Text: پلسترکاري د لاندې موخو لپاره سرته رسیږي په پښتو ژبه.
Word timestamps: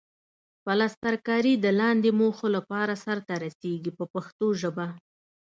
پلسترکاري 0.63 1.53
د 1.63 1.65
لاندې 1.79 2.09
موخو 2.19 2.47
لپاره 2.55 2.93
سرته 3.05 3.33
رسیږي 3.43 3.91
په 3.99 4.05
پښتو 4.13 4.47
ژبه. 4.61 4.87